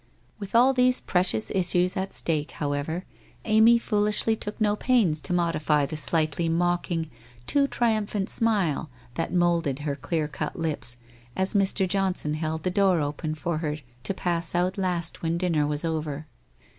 With 0.39 0.55
all 0.55 0.73
these 0.73 0.99
precious 0.99 1.51
issues 1.51 1.95
at 1.95 2.11
stake, 2.11 2.49
however, 2.53 3.05
Amy 3.45 3.77
foolishly 3.77 4.35
took 4.35 4.59
no 4.59 4.75
pains 4.75 5.21
to 5.21 5.31
modify 5.31 5.85
the 5.85 5.95
slightly 5.95 6.49
mocking, 6.49 7.11
too 7.45 7.67
triumphant 7.67 8.27
smile 8.27 8.89
that 9.13 9.31
moulded 9.31 9.77
her 9.85 9.95
clear 9.95 10.27
cut 10.27 10.55
lips 10.57 10.97
as 11.35 11.53
Mr. 11.53 11.87
Johnson 11.87 12.33
held 12.33 12.63
the 12.63 12.71
door 12.71 12.99
open 12.99 13.35
for 13.35 13.59
her 13.59 13.77
to 14.01 14.13
pass 14.15 14.55
out 14.55 14.75
last 14.75 15.21
when 15.21 15.37
dinner 15.37 15.67
was 15.67 15.85
over. 15.85 16.25